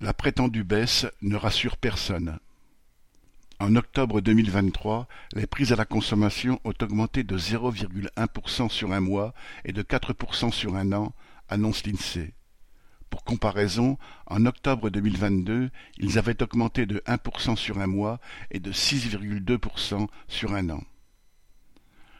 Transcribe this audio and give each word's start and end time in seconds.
La 0.00 0.12
prétendue 0.12 0.64
baisse 0.64 1.06
ne 1.22 1.36
rassure 1.36 1.78
personne. 1.78 2.38
En 3.58 3.74
octobre 3.74 4.20
deux 4.20 4.34
mille 4.34 4.50
vingt-trois, 4.50 5.08
les 5.32 5.46
prix 5.46 5.72
à 5.72 5.76
la 5.76 5.86
consommation 5.86 6.60
ont 6.64 6.74
augmenté 6.82 7.22
de 7.22 7.38
zéro 7.38 7.70
virgule 7.70 8.10
un 8.16 8.26
pour 8.26 8.50
cent 8.50 8.68
sur 8.68 8.92
un 8.92 9.00
mois 9.00 9.32
et 9.64 9.72
de 9.72 9.80
quatre 9.80 10.12
pour 10.12 10.34
cent 10.34 10.50
sur 10.50 10.76
un 10.76 10.92
an, 10.92 11.14
annonce 11.48 11.86
l'INSEE. 11.86 12.34
Pour 13.08 13.24
comparaison, 13.24 13.96
en 14.26 14.44
octobre 14.44 14.90
deux 14.90 15.00
mille 15.00 15.16
vingt-deux, 15.16 15.70
ils 15.96 16.18
avaient 16.18 16.42
augmenté 16.42 16.84
de 16.84 17.02
un 17.06 17.16
pour 17.16 17.40
cent 17.40 17.56
sur 17.56 17.78
un 17.78 17.86
mois 17.86 18.20
et 18.50 18.60
de 18.60 18.72
six 18.72 19.06
virgule 19.06 19.42
deux 19.42 19.58
pour 19.58 19.78
cent 19.78 20.08
sur 20.28 20.52
un 20.52 20.68
an. 20.68 20.82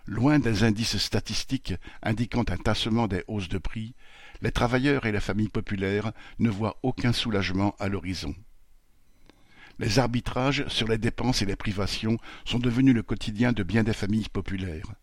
Loin 0.06 0.38
des 0.38 0.62
indices 0.62 0.98
statistiques 0.98 1.74
indiquant 2.02 2.44
un 2.48 2.56
tassement 2.56 3.08
des 3.08 3.24
hausses 3.26 3.48
de 3.48 3.58
prix, 3.58 3.94
les 4.42 4.52
travailleurs 4.52 5.06
et 5.06 5.12
les 5.12 5.20
familles 5.20 5.48
populaires 5.48 6.12
ne 6.38 6.50
voient 6.50 6.78
aucun 6.82 7.12
soulagement 7.12 7.74
à 7.78 7.88
l'horizon. 7.88 8.34
Les 9.78 9.98
arbitrages 9.98 10.66
sur 10.68 10.86
les 10.86 10.98
dépenses 10.98 11.42
et 11.42 11.46
les 11.46 11.56
privations 11.56 12.18
sont 12.44 12.60
devenus 12.60 12.94
le 12.94 13.02
quotidien 13.02 13.52
de 13.52 13.62
bien 13.62 13.82
des 13.82 13.92
familles 13.92 14.28
populaires. 14.32 14.94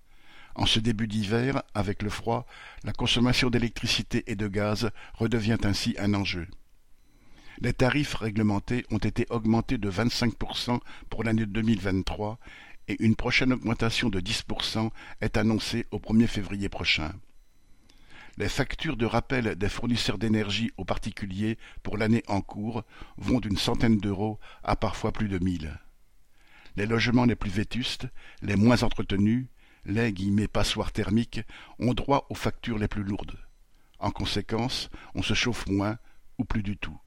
En 0.55 0.65
ce 0.65 0.79
début 0.79 1.07
d'hiver, 1.07 1.63
avec 1.73 2.01
le 2.03 2.09
froid, 2.09 2.45
la 2.83 2.93
consommation 2.93 3.49
d'électricité 3.49 4.23
et 4.27 4.35
de 4.35 4.47
gaz 4.47 4.89
redevient 5.13 5.57
ainsi 5.63 5.95
un 5.97 6.13
enjeu. 6.13 6.47
Les 7.59 7.73
tarifs 7.73 8.15
réglementés 8.15 8.85
ont 8.91 8.97
été 8.97 9.25
augmentés 9.29 9.77
de 9.77 9.91
25% 9.91 10.79
pour 11.09 11.23
l'année 11.23 11.45
2023 11.45 12.39
et 12.87 13.03
une 13.03 13.15
prochaine 13.15 13.53
augmentation 13.53 14.09
de 14.09 14.19
10% 14.19 14.89
est 15.21 15.37
annoncée 15.37 15.85
au 15.91 15.99
1er 15.99 16.27
février 16.27 16.69
prochain. 16.69 17.13
Les 18.37 18.49
factures 18.49 18.97
de 18.97 19.05
rappel 19.05 19.55
des 19.55 19.69
fournisseurs 19.69 20.17
d'énergie 20.17 20.71
aux 20.77 20.85
particuliers 20.85 21.57
pour 21.83 21.97
l'année 21.97 22.23
en 22.27 22.41
cours 22.41 22.83
vont 23.17 23.39
d'une 23.39 23.57
centaine 23.57 23.97
d'euros 23.97 24.39
à 24.63 24.75
parfois 24.75 25.11
plus 25.11 25.27
de 25.27 25.37
mille. 25.39 25.79
Les 26.77 26.85
logements 26.85 27.25
les 27.25 27.35
plus 27.35 27.51
vétustes, 27.51 28.07
les 28.41 28.55
moins 28.55 28.83
entretenus, 28.83 29.47
les 29.85 30.13
guillemets 30.13 30.47
passoires 30.47 30.93
thermiques 30.93 31.41
ont 31.79 31.93
droit 31.93 32.25
aux 32.29 32.35
factures 32.35 32.77
les 32.77 32.87
plus 32.87 33.03
lourdes. 33.03 33.37
En 33.99 34.11
conséquence, 34.11 34.89
on 35.13 35.21
se 35.21 35.33
chauffe 35.33 35.67
moins 35.67 35.97
ou 36.37 36.45
plus 36.45 36.63
du 36.63 36.77
tout. 36.77 36.99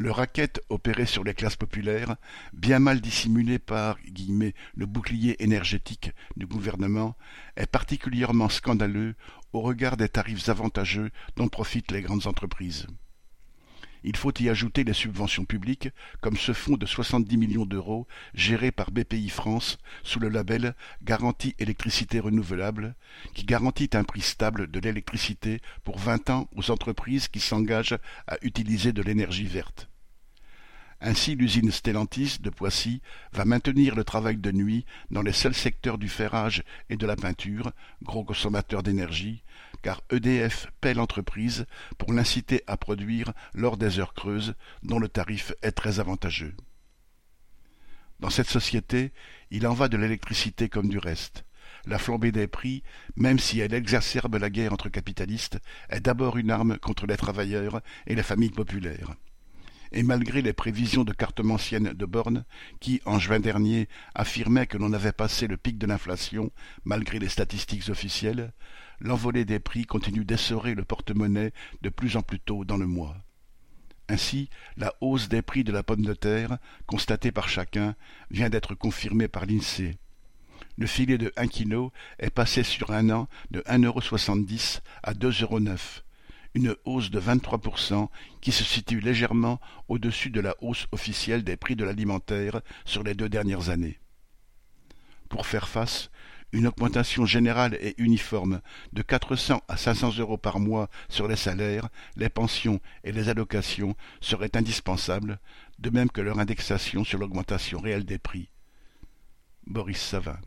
Le 0.00 0.12
racket 0.12 0.60
opéré 0.68 1.06
sur 1.06 1.24
les 1.24 1.34
classes 1.34 1.56
populaires, 1.56 2.14
bien 2.52 2.78
mal 2.78 3.00
dissimulé 3.00 3.58
par 3.58 3.98
le 4.06 4.86
bouclier 4.86 5.42
énergétique 5.42 6.12
du 6.36 6.46
gouvernement, 6.46 7.16
est 7.56 7.66
particulièrement 7.66 8.48
scandaleux 8.48 9.16
au 9.52 9.60
regard 9.60 9.96
des 9.96 10.08
tarifs 10.08 10.48
avantageux 10.48 11.10
dont 11.34 11.48
profitent 11.48 11.90
les 11.90 12.02
grandes 12.02 12.28
entreprises. 12.28 12.86
Il 14.04 14.16
faut 14.16 14.32
y 14.38 14.48
ajouter 14.48 14.84
les 14.84 14.92
subventions 14.92 15.44
publiques, 15.44 15.88
comme 16.20 16.36
ce 16.36 16.52
fonds 16.52 16.76
de 16.76 16.86
70 16.86 17.36
millions 17.36 17.66
d'euros 17.66 18.06
géré 18.34 18.70
par 18.70 18.90
BPI 18.90 19.28
France 19.28 19.78
sous 20.02 20.20
le 20.20 20.28
label 20.28 20.74
Garantie 21.02 21.54
électricité 21.58 22.20
renouvelable, 22.20 22.94
qui 23.34 23.44
garantit 23.44 23.90
un 23.94 24.04
prix 24.04 24.22
stable 24.22 24.70
de 24.70 24.80
l'électricité 24.80 25.60
pour 25.84 25.98
20 25.98 26.30
ans 26.30 26.48
aux 26.56 26.70
entreprises 26.70 27.28
qui 27.28 27.40
s'engagent 27.40 27.98
à 28.26 28.36
utiliser 28.42 28.92
de 28.92 29.02
l'énergie 29.02 29.46
verte. 29.46 29.88
Ainsi, 31.00 31.36
l'usine 31.36 31.70
Stellantis 31.70 32.38
de 32.40 32.50
Poissy 32.50 33.00
va 33.32 33.44
maintenir 33.44 33.94
le 33.94 34.02
travail 34.02 34.36
de 34.36 34.50
nuit 34.50 34.84
dans 35.12 35.22
les 35.22 35.32
seuls 35.32 35.54
secteurs 35.54 35.96
du 35.96 36.08
ferrage 36.08 36.64
et 36.90 36.96
de 36.96 37.06
la 37.06 37.14
peinture, 37.14 37.70
gros 38.02 38.24
consommateurs 38.24 38.82
d'énergie, 38.82 39.44
car 39.82 40.02
EDF 40.10 40.66
paie 40.80 40.94
l'entreprise 40.94 41.66
pour 41.98 42.12
l'inciter 42.12 42.64
à 42.66 42.76
produire 42.76 43.32
lors 43.54 43.76
des 43.76 44.00
heures 44.00 44.14
creuses 44.14 44.54
dont 44.82 44.98
le 44.98 45.08
tarif 45.08 45.52
est 45.62 45.70
très 45.70 46.00
avantageux. 46.00 46.54
Dans 48.18 48.30
cette 48.30 48.50
société, 48.50 49.12
il 49.52 49.68
en 49.68 49.74
va 49.74 49.86
de 49.88 49.96
l'électricité 49.96 50.68
comme 50.68 50.88
du 50.88 50.98
reste. 50.98 51.44
La 51.86 51.98
flambée 51.98 52.32
des 52.32 52.48
prix, 52.48 52.82
même 53.14 53.38
si 53.38 53.60
elle 53.60 53.72
exacerbe 53.72 54.34
la 54.34 54.50
guerre 54.50 54.72
entre 54.72 54.88
capitalistes, 54.88 55.60
est 55.90 56.00
d'abord 56.00 56.38
une 56.38 56.50
arme 56.50 56.76
contre 56.78 57.06
les 57.06 57.16
travailleurs 57.16 57.80
et 58.08 58.16
les 58.16 58.24
familles 58.24 58.50
populaires 58.50 59.14
et 59.92 60.02
malgré 60.02 60.42
les 60.42 60.52
prévisions 60.52 61.04
de 61.04 61.12
cartomancienne 61.12 61.92
de 61.92 62.06
Borne, 62.06 62.44
qui, 62.80 63.00
en 63.04 63.18
juin 63.18 63.40
dernier, 63.40 63.88
affirmait 64.14 64.66
que 64.66 64.78
l'on 64.78 64.92
avait 64.92 65.12
passé 65.12 65.46
le 65.46 65.56
pic 65.56 65.78
de 65.78 65.86
l'inflation, 65.86 66.50
malgré 66.84 67.18
les 67.18 67.28
statistiques 67.28 67.88
officielles, 67.88 68.52
l'envolée 69.00 69.44
des 69.44 69.60
prix 69.60 69.84
continue 69.84 70.24
d'essorer 70.24 70.74
le 70.74 70.84
porte-monnaie 70.84 71.52
de 71.82 71.88
plus 71.88 72.16
en 72.16 72.22
plus 72.22 72.40
tôt 72.40 72.64
dans 72.64 72.76
le 72.76 72.86
mois. 72.86 73.16
Ainsi, 74.08 74.48
la 74.76 74.94
hausse 75.00 75.28
des 75.28 75.42
prix 75.42 75.64
de 75.64 75.72
la 75.72 75.82
pomme 75.82 76.04
de 76.04 76.14
terre, 76.14 76.58
constatée 76.86 77.32
par 77.32 77.48
chacun, 77.48 77.94
vient 78.30 78.48
d'être 78.48 78.74
confirmée 78.74 79.28
par 79.28 79.44
l'INSEE. 79.44 79.98
Le 80.76 80.86
filet 80.86 81.18
de 81.18 81.32
un 81.36 81.46
kilo 81.46 81.92
est 82.18 82.30
passé 82.30 82.62
sur 82.62 82.92
un 82.92 83.10
an 83.10 83.28
de 83.50 83.62
un 83.66 83.82
euro 83.82 84.00
soixante-dix 84.00 84.80
à 85.02 85.12
deux 85.12 85.42
euros 85.42 85.60
neuf 85.60 86.04
une 86.58 86.74
hausse 86.84 87.12
de 87.12 87.20
23% 87.20 88.08
qui 88.40 88.50
se 88.50 88.64
situe 88.64 88.98
légèrement 88.98 89.60
au-dessus 89.86 90.30
de 90.30 90.40
la 90.40 90.56
hausse 90.60 90.88
officielle 90.90 91.44
des 91.44 91.56
prix 91.56 91.76
de 91.76 91.84
l'alimentaire 91.84 92.62
sur 92.84 93.04
les 93.04 93.14
deux 93.14 93.28
dernières 93.28 93.68
années. 93.68 94.00
Pour 95.28 95.46
faire 95.46 95.68
face, 95.68 96.10
une 96.50 96.66
augmentation 96.66 97.26
générale 97.26 97.78
et 97.80 97.94
uniforme 97.98 98.60
de 98.92 99.02
400 99.02 99.62
à 99.68 99.76
500 99.76 100.18
euros 100.18 100.36
par 100.36 100.58
mois 100.58 100.90
sur 101.08 101.28
les 101.28 101.36
salaires, 101.36 101.90
les 102.16 102.28
pensions 102.28 102.80
et 103.04 103.12
les 103.12 103.28
allocations 103.28 103.94
serait 104.20 104.56
indispensable, 104.56 105.38
de 105.78 105.90
même 105.90 106.10
que 106.10 106.20
leur 106.20 106.40
indexation 106.40 107.04
sur 107.04 107.20
l'augmentation 107.20 107.78
réelle 107.78 108.04
des 108.04 108.18
prix. 108.18 108.50
Boris 109.68 110.00
Savin 110.00 110.40